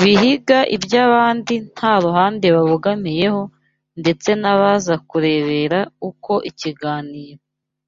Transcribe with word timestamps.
bihiga 0.00 0.58
iby’abandi 0.76 1.54
nta 1.72 1.92
ruhande 2.04 2.46
babogamiyeho 2.56 3.42
ndetse 4.00 4.28
n’abaza 4.40 4.94
kurebera 5.08 5.78
uko 6.08 6.32
ikiganiro 6.50 7.40